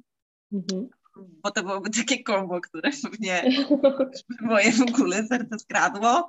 mhm. 0.52 0.88
bo 1.16 1.50
to 1.50 1.62
byłoby 1.62 1.90
takie 1.90 2.23
kombo, 2.23 2.61
które 2.61 2.90
pewnie 3.02 3.45
moje 4.40 4.73
w 4.73 4.83
ogóle 4.83 5.26
serce 5.26 5.59
skradło. 5.59 6.28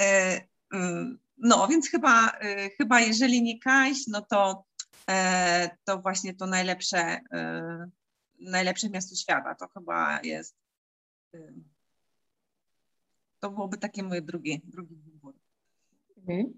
E, 0.00 0.40
mm, 0.72 1.18
no, 1.38 1.68
więc 1.68 1.90
chyba, 1.90 2.32
chyba 2.78 3.00
jeżeli 3.00 3.42
nie 3.42 3.58
Kaś, 3.58 3.96
no 4.06 4.22
to, 4.22 4.64
to 5.84 5.98
właśnie 5.98 6.34
to 6.34 6.46
najlepsze, 6.46 7.20
najlepsze 8.40 8.90
miasto 8.90 9.16
świata. 9.16 9.54
To 9.54 9.68
chyba 9.68 10.20
jest 10.22 10.56
to 13.42 13.50
byłoby 13.50 13.78
takie 13.78 14.02
moje 14.02 14.22
drugie, 14.22 14.58
drugi 14.64 14.96
wybór. 14.96 15.34
Mhm. 16.18 16.52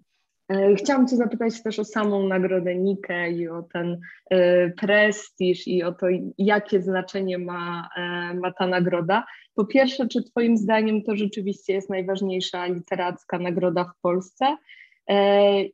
E, 0.48 0.74
chciałam 0.74 1.08
Cię 1.08 1.16
zapytać 1.16 1.62
też 1.62 1.78
o 1.78 1.84
samą 1.84 2.28
nagrodę 2.28 2.74
Nikę 2.74 3.30
i 3.30 3.48
o 3.48 3.62
ten 3.62 4.00
e, 4.30 4.70
prestiż 4.70 5.68
i 5.68 5.82
o 5.82 5.92
to, 5.92 6.06
jakie 6.38 6.82
znaczenie 6.82 7.38
ma, 7.38 7.88
e, 7.96 8.34
ma 8.34 8.52
ta 8.52 8.66
nagroda. 8.66 9.24
Po 9.54 9.64
pierwsze, 9.64 10.08
czy 10.08 10.22
Twoim 10.22 10.56
zdaniem 10.56 11.02
to 11.02 11.16
rzeczywiście 11.16 11.72
jest 11.72 11.90
najważniejsza 11.90 12.66
literacka 12.66 13.38
nagroda 13.38 13.84
w 13.84 14.00
Polsce? 14.00 14.56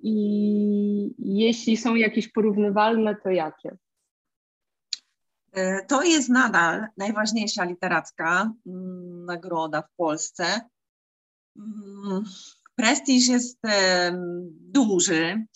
I 0.00 1.14
jeśli 1.19 1.76
są 1.76 1.95
jakieś 1.95 2.29
porównywalne, 2.29 3.17
to 3.17 3.31
jakie? 3.31 3.76
To 5.88 6.02
jest 6.02 6.29
nadal 6.29 6.87
najważniejsza 6.97 7.64
literacka 7.64 8.52
mm, 8.67 9.25
nagroda 9.25 9.83
w 9.83 9.97
Polsce. 9.97 10.45
Mm, 11.57 12.25
prestiż 12.76 13.28
jest 13.28 13.59
duży. 14.50 15.47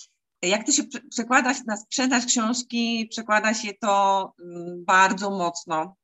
Jak 0.43 0.67
to 0.67 0.73
się 0.73 0.83
przekłada 1.11 1.55
na 1.67 1.77
sprzedaż 1.77 2.27
książki, 2.27 3.09
przekłada 3.11 3.55
się 3.55 3.75
to 3.81 4.35
mm, 4.41 4.85
bardzo 4.85 5.31
mocno. 5.31 5.97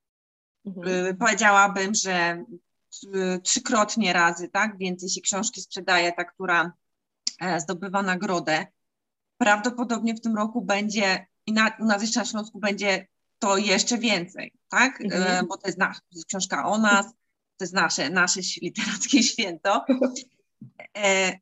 Mhm. 0.66 1.06
Y, 1.06 1.14
powiedziałabym, 1.14 1.94
że 1.94 2.44
y, 3.04 3.40
trzykrotnie 3.40 4.12
razy, 4.12 4.48
tak? 4.48 4.78
Więcej 4.78 5.08
się 5.08 5.20
książki 5.20 5.60
sprzedaje, 5.60 6.12
ta, 6.12 6.24
która 6.24 6.72
e, 7.40 7.60
zdobywa 7.60 8.02
nagrodę. 8.02 8.66
Prawdopodobnie 9.38 10.14
w 10.14 10.20
tym 10.20 10.36
roku 10.36 10.62
będzie, 10.62 11.26
i 11.46 11.52
na, 11.52 11.76
u 11.80 11.84
nas 11.84 12.02
jeszcze 12.02 12.20
na 12.20 12.26
Śląsku 12.26 12.58
będzie 12.58 13.06
to 13.38 13.56
jeszcze 13.56 13.98
więcej, 13.98 14.52
tak? 14.68 15.00
Mhm. 15.00 15.22
E, 15.22 15.46
bo 15.46 15.56
to 15.56 15.68
jest, 15.68 15.78
to 15.78 15.86
jest 16.12 16.26
książka 16.26 16.66
o 16.66 16.78
nas, 16.78 17.06
to 17.60 17.64
jest 17.64 17.74
nasze, 17.74 18.10
nasze 18.10 18.40
literackie 18.62 19.22
święto. 19.32 19.84
E, 20.96 21.38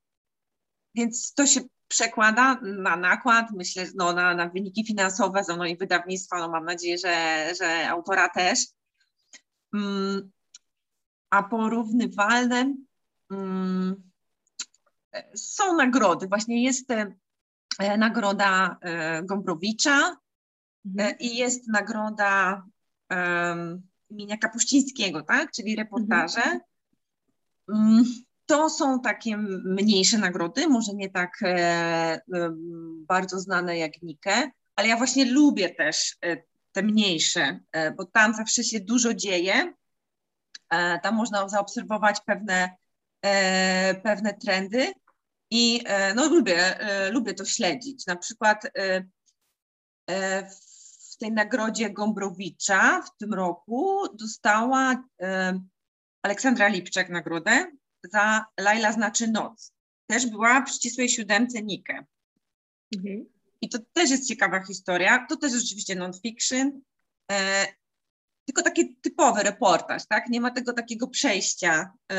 więc 0.95 1.35
to 1.35 1.47
się 1.47 1.61
przekłada 1.89 2.61
na 2.63 2.97
nakład, 2.97 3.47
myślę, 3.57 3.87
no, 3.95 4.13
na, 4.13 4.35
na 4.35 4.49
wyniki 4.49 4.87
finansowe, 4.87 5.43
no 5.49 5.67
i 5.67 5.77
wydawnictwa, 5.77 6.39
no 6.39 6.49
mam 6.49 6.65
nadzieję, 6.65 6.99
że, 6.99 7.47
że 7.59 7.89
autora 7.89 8.29
też. 8.29 8.67
Mm, 9.75 10.31
a 11.31 11.43
porównywalne 11.43 12.75
mm, 13.31 14.11
są 15.35 15.77
nagrody. 15.77 16.27
Właśnie 16.27 16.65
jest 16.65 16.91
e, 16.91 17.99
nagroda 17.99 18.77
e, 18.81 19.23
Gombrowicza 19.23 20.17
mhm. 20.87 21.19
i 21.19 21.37
jest 21.37 21.69
nagroda 21.69 22.63
imienia 24.11 24.37
Kapuścińskiego, 24.37 25.23
tak? 25.23 25.51
czyli 25.51 25.77
reportaże. 25.77 26.43
Mhm. 26.43 26.61
Mm, 27.69 28.05
to 28.49 28.71
są 28.71 29.01
takie 29.01 29.37
mniejsze 29.65 30.19
nagrody, 30.19 30.69
może 30.69 30.95
nie 30.95 31.11
tak 31.11 31.43
e, 31.43 31.49
e, 31.49 32.21
bardzo 33.09 33.41
znane 33.41 33.79
jak 33.79 34.03
Nike, 34.03 34.51
ale 34.77 34.89
ja 34.89 34.97
właśnie 34.97 35.25
lubię 35.25 35.75
też 35.75 36.17
e, 36.25 36.37
te 36.73 36.83
mniejsze, 36.83 37.61
e, 37.73 37.91
bo 37.91 38.05
tam 38.05 38.35
zawsze 38.35 38.65
się 38.65 38.81
dużo 38.81 39.15
dzieje. 39.15 39.73
Tam 41.03 41.15
można 41.15 41.49
zaobserwować 41.49 42.21
pewne, 42.27 42.77
pewne 44.03 44.35
trendy 44.35 44.93
i 45.51 45.85
no, 46.15 46.29
lubię, 46.29 46.79
lubię 47.11 47.35
to 47.35 47.45
śledzić. 47.45 48.07
Na 48.07 48.17
przykład 48.17 48.71
tej 51.19 51.33
nagrodzie 51.33 51.91
Gombrowicza 51.91 53.03
w 53.03 53.17
tym 53.17 53.35
roku 53.35 54.09
dostała 54.15 55.05
e, 55.23 55.61
Aleksandra 56.23 56.69
Lipczak 56.69 57.11
nagrodę 57.11 57.67
za 58.05 58.45
Laila 58.61 58.93
znaczy 58.93 59.29
noc. 59.29 59.73
Też 60.07 60.27
była 60.27 60.65
w 60.65 60.71
ścisłej 60.71 61.09
siódemce 61.09 61.63
Nikę. 61.63 62.05
Mhm. 62.97 63.27
I 63.61 63.69
to 63.69 63.79
też 63.93 64.11
jest 64.11 64.29
ciekawa 64.29 64.65
historia. 64.65 65.27
To 65.29 65.37
też 65.37 65.53
jest 65.53 65.67
oczywiście 65.67 65.95
non-fiction, 65.95 66.81
e, 67.33 67.67
tylko 68.45 68.63
taki 68.63 68.97
typowy 68.97 69.43
reportaż, 69.43 70.07
tak? 70.07 70.29
Nie 70.29 70.41
ma 70.41 70.51
tego 70.51 70.73
takiego 70.73 71.09
przejścia 71.09 71.93
e, 72.13 72.17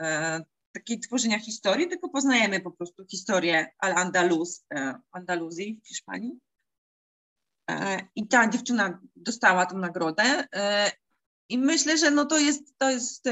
e, 0.00 0.40
takiej 0.72 1.00
tworzenia 1.00 1.38
historii, 1.38 1.88
tylko 1.88 2.08
poznajemy 2.08 2.60
po 2.60 2.70
prostu 2.70 3.04
historię 3.10 3.66
Al-Andalus, 3.78 4.64
Andaluzji 5.12 5.80
w 5.84 5.88
Hiszpanii. 5.88 6.38
I 8.14 8.28
ta 8.28 8.48
dziewczyna 8.48 9.00
dostała 9.16 9.66
tą 9.66 9.78
nagrodę. 9.78 10.48
I 11.48 11.58
myślę, 11.58 11.98
że 11.98 12.10
no 12.10 12.24
to 12.24 12.38
jest, 12.38 12.78
to 12.78 12.90
jest 12.90 13.24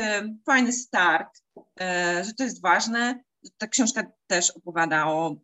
fajny 0.46 0.72
start, 0.72 1.42
że 2.22 2.34
to 2.38 2.44
jest 2.44 2.62
ważne. 2.62 3.22
Ta 3.58 3.66
książka 3.66 4.04
też 4.26 4.50
opowiada 4.50 5.06
o 5.06 5.36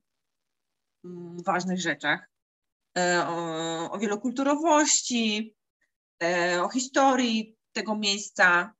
mm, 1.04 1.42
ważnych 1.42 1.80
rzeczach, 1.80 2.30
o, 3.26 3.90
o 3.90 3.98
wielokulturowości, 3.98 5.54
o 6.62 6.68
historii 6.68 7.58
tego 7.72 7.96
miejsca, 7.96 8.74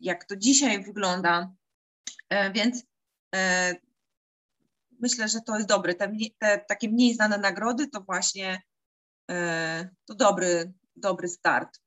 jak 0.00 0.24
to 0.24 0.36
dzisiaj 0.36 0.82
wygląda. 0.82 1.54
E, 2.28 2.52
więc 2.52 2.84
e, 3.34 3.74
myślę, 5.00 5.28
że 5.28 5.40
to 5.40 5.56
jest 5.56 5.68
dobre. 5.68 5.94
Te, 5.94 6.12
te 6.38 6.64
takie 6.68 6.88
mniej 6.88 7.14
znane 7.14 7.38
nagrody 7.38 7.88
to 7.88 8.00
właśnie 8.00 8.48
e, 8.52 8.60
to 10.04 10.14
dobry, 10.14 10.72
dobry 10.96 11.28
start. 11.28 11.80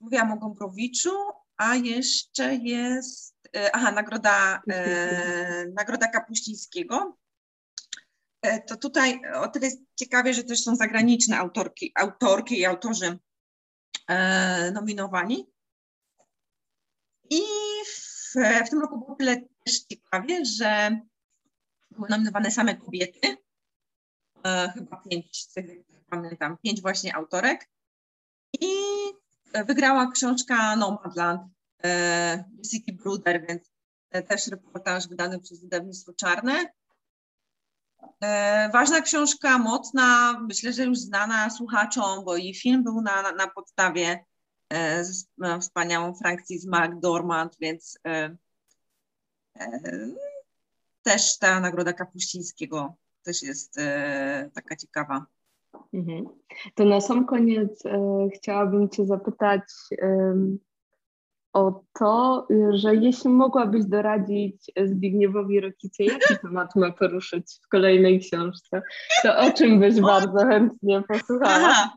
Mówiłam 0.00 0.32
o 0.32 0.36
Gombrowiczu, 0.36 1.10
a 1.56 1.76
jeszcze 1.76 2.54
jest, 2.54 3.36
aha, 3.72 3.92
nagroda, 3.92 4.62
nagroda 5.78 6.08
Kapuścińskiego. 6.08 7.16
To 8.66 8.76
tutaj 8.76 9.20
o 9.34 9.48
tyle 9.48 9.66
jest 9.66 9.78
ciekawie, 9.96 10.34
że 10.34 10.44
też 10.44 10.62
są 10.62 10.76
zagraniczne 10.76 11.38
autorki, 11.38 11.92
autorki 11.94 12.58
i 12.58 12.64
autorzy 12.64 13.18
nominowani. 14.72 15.46
I 17.30 17.40
w, 17.86 18.34
w 18.66 18.70
tym 18.70 18.80
roku 18.80 18.98
było 18.98 19.16
tyle 19.16 19.36
też 19.64 19.78
ciekawie, 19.78 20.44
że 20.44 21.00
były 21.90 22.08
nominowane 22.08 22.50
same 22.50 22.76
kobiety, 22.76 23.36
e, 24.44 24.72
chyba 24.74 24.96
pięć, 24.96 25.46
pamiętam, 26.10 26.56
pięć 26.62 26.82
właśnie 26.82 27.16
autorek. 27.16 27.68
I 28.60 28.68
wygrała 29.66 30.10
książka 30.10 30.76
Nomadland 30.76 31.42
e, 31.84 32.44
City 32.70 32.92
Bruder, 32.92 33.46
więc 33.48 33.72
też 34.28 34.48
reportaż 34.48 35.08
wydany 35.08 35.40
przez 35.40 35.60
wydawnictwo 35.60 36.12
Czarne. 36.12 36.72
E, 38.20 38.70
ważna 38.72 39.00
książka, 39.00 39.58
mocna, 39.58 40.38
myślę, 40.48 40.72
że 40.72 40.84
już 40.84 40.98
znana 40.98 41.50
słuchaczom, 41.50 42.24
bo 42.24 42.36
i 42.36 42.54
film 42.54 42.84
był 42.84 43.00
na, 43.00 43.22
na, 43.22 43.32
na 43.32 43.46
podstawie 43.46 44.24
E, 44.74 45.04
z 45.04 45.26
wspaniałą 45.60 46.14
Francis 46.14 46.66
McDormand, 46.66 47.56
więc 47.60 47.98
e, 48.06 48.36
e, 49.58 49.80
też 51.02 51.38
ta 51.38 51.60
nagroda 51.60 51.92
Kapuścińskiego 51.92 52.96
też 53.22 53.42
jest 53.42 53.74
taka 54.54 54.76
ciekawa. 54.76 55.26
Mhm. 55.94 56.24
To 56.74 56.84
na 56.84 57.00
sam 57.00 57.26
koniec 57.26 57.82
chciałabym 58.34 58.88
Cię 58.88 59.06
zapytać 59.06 59.62
o 61.52 61.80
to, 61.98 62.46
że 62.70 62.94
jeśli 62.94 63.30
mogłabyś 63.30 63.84
doradzić 63.84 64.72
Zbigniewowi 64.84 65.60
Rokicie, 65.60 66.04
jaki 66.04 66.38
temat 66.42 66.76
ma 66.76 66.92
poruszyć 66.92 67.60
w 67.64 67.68
kolejnej 67.68 68.20
książce, 68.20 68.82
to 69.22 69.38
o 69.38 69.52
czym 69.52 69.80
byś 69.80 70.00
bardzo 70.00 70.38
chętnie 70.38 71.02
posłuchała? 71.08 71.90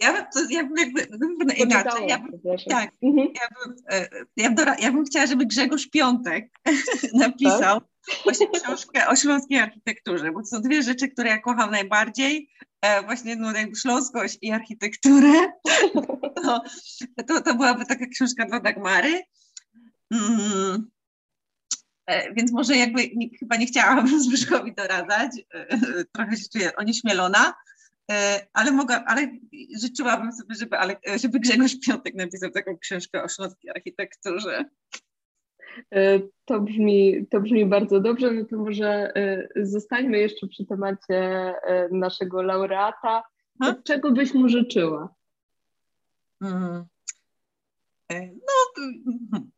Ja 0.00 0.12
bym, 0.12 0.24
to, 0.34 0.40
ja 0.50 0.64
bym 0.64 0.76
jakby, 0.76 1.18
bym 1.18 1.56
inaczej. 1.56 2.06
Ja 2.08 2.18
bym, 2.18 2.40
tak, 2.68 2.90
mhm. 3.02 3.28
ja, 3.34 3.48
bym, 3.64 3.76
e, 3.90 4.08
ja, 4.36 4.50
bym, 4.50 4.66
ja 4.78 4.92
bym 4.92 5.04
chciała, 5.04 5.26
żeby 5.26 5.46
Grzegorz 5.46 5.86
Piątek 5.86 6.50
napisał 7.14 7.80
tak? 7.80 8.22
właśnie 8.24 8.46
książkę 8.48 9.08
o 9.08 9.16
śląskiej 9.16 9.58
architekturze, 9.58 10.32
bo 10.32 10.40
to 10.40 10.46
są 10.46 10.60
dwie 10.60 10.82
rzeczy, 10.82 11.08
które 11.08 11.30
ja 11.30 11.38
kocham 11.38 11.70
najbardziej. 11.70 12.50
E, 12.82 13.02
właśnie 13.02 13.36
no, 13.36 13.52
jakby 13.52 13.76
śląskość 13.76 14.38
i 14.42 14.50
architekturę. 14.50 15.32
To, 16.44 16.62
to, 17.28 17.40
to 17.40 17.54
byłaby 17.54 17.86
taka 17.86 18.06
książka 18.06 18.46
dla 18.46 18.60
Dagmary. 18.60 19.22
Mm. 20.10 20.90
E, 22.06 22.34
więc 22.34 22.52
może 22.52 22.76
jakby 22.76 23.10
nie, 23.16 23.28
chyba 23.38 23.56
nie 23.56 23.66
chciałabym 23.66 24.20
Zbyszkowi 24.24 24.74
doradzać, 24.74 25.30
trochę 26.12 26.36
się 26.36 26.44
czuję 26.52 26.76
onieśmielona, 26.76 27.54
E, 27.54 27.73
ale 28.52 28.72
mogę, 28.72 29.04
ale 29.04 29.28
życzyłabym 29.82 30.32
sobie, 30.32 30.54
żeby, 30.54 30.78
ale, 30.78 30.96
żeby 31.16 31.40
Grzegorz 31.40 31.80
Piątek 31.86 32.14
napisał 32.14 32.50
taką 32.50 32.78
książkę 32.78 33.22
o 33.22 33.28
śląskiej 33.28 33.70
architekturze. 33.70 34.64
E, 35.94 36.20
to 36.44 36.60
brzmi, 36.60 37.26
to 37.30 37.40
brzmi 37.40 37.66
bardzo 37.66 38.00
dobrze, 38.00 38.30
no 38.30 38.44
to 38.44 38.56
może 38.56 39.16
e, 39.16 39.48
zostańmy 39.56 40.18
jeszcze 40.18 40.46
przy 40.46 40.66
temacie 40.66 41.54
naszego 41.90 42.42
laureata. 42.42 43.22
Ha? 43.62 43.74
Czego 43.84 44.12
byś 44.12 44.34
mu 44.34 44.48
życzyła? 44.48 45.14
Hmm. 46.42 46.84
No, 48.10 48.54
hmm. 48.76 49.50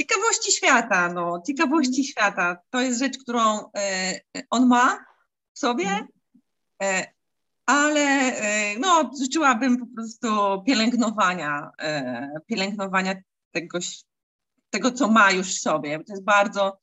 ciekawości 0.00 0.52
świata, 0.52 1.12
no, 1.12 1.42
ciekawości 1.46 2.04
świata. 2.04 2.56
To 2.70 2.80
jest 2.80 2.98
rzecz, 2.98 3.18
którą 3.18 3.40
on 4.50 4.66
ma 4.66 5.04
w 5.52 5.58
sobie, 5.58 5.84
mhm 5.84 6.06
ale 7.70 8.00
e, 8.36 8.78
no, 8.78 9.10
życzyłabym 9.20 9.78
po 9.78 9.86
prostu 9.86 10.28
pielęgnowania, 10.66 11.70
e, 11.78 12.40
pielęgnowania 12.46 13.14
tego, 13.52 13.78
tego, 14.70 14.90
co 14.90 15.08
ma 15.08 15.30
już 15.30 15.56
w 15.56 15.60
sobie. 15.60 16.04
To 16.04 16.12
jest 16.12 16.24
bardzo, 16.24 16.80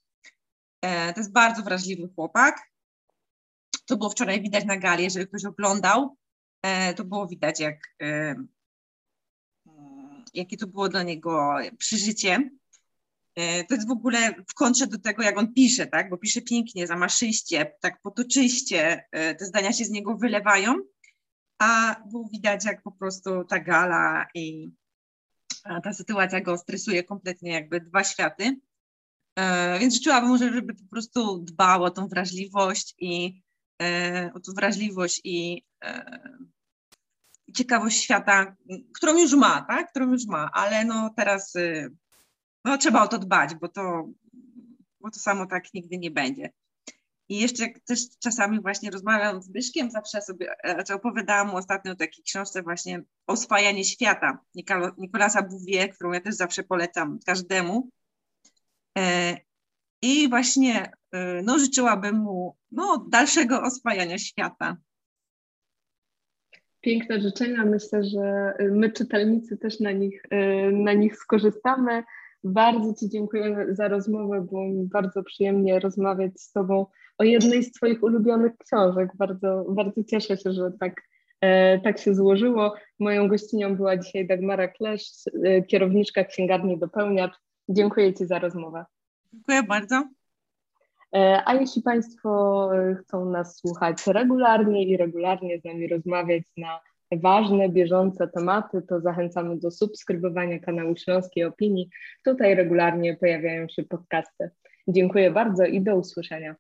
e, 0.81 1.13
to 1.13 1.19
jest 1.19 1.31
bardzo 1.31 1.63
wrażliwy 1.63 2.09
chłopak. 2.15 2.61
To 3.85 3.97
było 3.97 4.09
wczoraj 4.09 4.41
widać 4.41 4.65
na 4.65 4.77
gali, 4.77 5.03
jeżeli 5.03 5.27
ktoś 5.27 5.45
oglądał, 5.45 6.17
to 6.95 7.03
było 7.03 7.27
widać, 7.27 7.59
jak, 7.59 7.95
jakie 10.33 10.57
to 10.57 10.67
było 10.67 10.89
dla 10.89 11.03
niego 11.03 11.55
przeżycie. 11.77 12.49
To 13.37 13.75
jest 13.75 13.87
w 13.87 13.91
ogóle 13.91 14.33
w 14.47 14.53
kontrze 14.53 14.87
do 14.87 14.97
tego, 14.99 15.23
jak 15.23 15.37
on 15.37 15.53
pisze, 15.53 15.87
tak? 15.87 16.09
Bo 16.09 16.17
pisze 16.17 16.41
pięknie, 16.41 16.87
zamaszyście, 16.87 17.73
tak 17.81 18.01
potoczyście, 18.01 19.05
e, 19.11 19.35
te 19.35 19.45
zdania 19.45 19.73
się 19.73 19.85
z 19.85 19.89
niego 19.89 20.17
wylewają, 20.17 20.75
a 21.59 21.95
było 22.11 22.29
widać, 22.29 22.65
jak 22.65 22.81
po 22.81 22.91
prostu 22.91 23.43
ta 23.43 23.59
gala 23.59 24.25
i 24.33 24.71
ta 25.83 25.93
sytuacja 25.93 26.41
go 26.41 26.57
stresuje 26.57 27.03
kompletnie, 27.03 27.51
jakby 27.51 27.81
dwa 27.81 28.03
światy. 28.03 28.59
E, 29.35 29.79
więc 29.79 29.93
życzyłabym 29.93 30.37
żeby 30.37 30.73
po 30.73 30.89
prostu 30.91 31.37
dbał 31.37 31.83
o 31.83 31.91
tą 31.91 32.07
wrażliwość 32.07 32.95
i 32.99 33.41
e, 33.81 34.31
o 34.33 34.39
tą 34.39 34.53
wrażliwość 34.53 35.21
i 35.23 35.63
ciekawość 37.55 38.03
świata, 38.03 38.55
którą 38.95 39.17
już 39.17 39.33
ma, 39.33 39.61
tak? 39.61 39.89
Którą 39.89 40.11
już 40.11 40.25
ma, 40.25 40.49
ale 40.53 40.85
no 40.85 41.13
teraz 41.17 41.53
no 42.67 42.77
trzeba 42.77 43.03
o 43.03 43.07
to 43.07 43.17
dbać, 43.17 43.55
bo 43.55 43.67
to, 43.67 44.09
bo 44.99 45.11
to 45.11 45.19
samo 45.19 45.45
tak 45.45 45.73
nigdy 45.73 45.97
nie 45.97 46.11
będzie. 46.11 46.49
I 47.29 47.39
jeszcze 47.39 47.65
też 47.85 47.99
czasami 48.19 48.61
właśnie 48.61 48.91
rozmawiam 48.91 49.41
z 49.41 49.49
Byszkiem, 49.49 49.91
zawsze 49.91 50.21
sobie, 50.21 50.55
znaczy 50.73 50.93
opowiadałam 50.93 51.47
mu 51.47 51.57
ostatnio 51.57 51.91
o 51.91 51.95
takiej 51.95 52.23
książce 52.23 52.63
właśnie 52.63 53.01
Oswajanie 53.27 53.85
świata 53.85 54.39
Nikolasa 54.97 55.41
Bouvier, 55.41 55.93
którą 55.93 56.11
ja 56.11 56.21
też 56.21 56.35
zawsze 56.35 56.63
polecam 56.63 57.19
każdemu. 57.25 57.89
E, 58.97 59.37
I 60.01 60.29
właśnie 60.29 60.91
e, 61.11 61.41
no, 61.41 61.59
życzyłabym 61.59 62.15
mu 62.15 62.57
no, 62.71 63.05
dalszego 63.09 63.61
oswajania 63.61 64.17
świata. 64.17 64.77
Piękne 66.81 67.21
życzenia. 67.21 67.65
Myślę, 67.65 68.03
że 68.03 68.53
my 68.71 68.91
czytelnicy 68.91 69.57
też 69.57 69.79
na 69.79 69.91
nich, 69.91 70.23
na 70.71 70.93
nich 70.93 71.17
skorzystamy. 71.17 72.03
Bardzo 72.47 72.93
Ci 72.93 73.09
dziękuję 73.09 73.65
za 73.69 73.87
rozmowę. 73.87 74.41
Było 74.41 74.65
mi 74.65 74.87
bardzo 74.87 75.23
przyjemnie 75.23 75.79
rozmawiać 75.79 76.41
z 76.41 76.51
Tobą 76.51 76.85
o 77.17 77.23
jednej 77.23 77.63
z 77.63 77.71
Twoich 77.71 78.03
ulubionych 78.03 78.57
książek. 78.57 79.09
Bardzo, 79.15 79.65
bardzo 79.69 80.03
cieszę 80.03 80.37
się, 80.37 80.51
że 80.51 80.71
tak, 80.79 81.01
e, 81.41 81.79
tak 81.79 81.99
się 81.99 82.15
złożyło. 82.15 82.73
Moją 82.99 83.27
gościnią 83.27 83.75
była 83.75 83.97
dzisiaj 83.97 84.27
Dagmara 84.27 84.67
Klesz, 84.67 85.11
e, 85.43 85.61
kierowniczka 85.61 86.23
księgarni 86.23 86.79
Dopełniacz. 86.79 87.33
Dziękuję 87.69 88.13
Ci 88.13 88.25
za 88.25 88.39
rozmowę. 88.39 88.85
Dziękuję 89.33 89.63
bardzo. 89.63 90.03
E, 91.15 91.43
a 91.45 91.53
jeśli 91.53 91.81
Państwo 91.81 92.69
e, 92.75 92.95
chcą 92.95 93.25
nas 93.25 93.57
słuchać 93.57 94.07
regularnie 94.07 94.83
i 94.83 94.97
regularnie 94.97 95.59
z 95.59 95.65
nami 95.65 95.87
rozmawiać 95.87 96.43
na 96.57 96.79
ważne, 97.11 97.69
bieżące 97.69 98.27
tematy, 98.27 98.81
to 98.81 99.01
zachęcamy 99.01 99.57
do 99.57 99.71
subskrybowania 99.71 100.59
kanału 100.59 100.95
Śląskiej 100.95 101.43
Opinii. 101.43 101.89
Tutaj 102.25 102.55
regularnie 102.55 103.15
pojawiają 103.15 103.67
się 103.69 103.83
podcasty. 103.83 104.49
Dziękuję 104.87 105.31
bardzo 105.31 105.65
i 105.65 105.81
do 105.81 105.95
usłyszenia. 105.95 106.55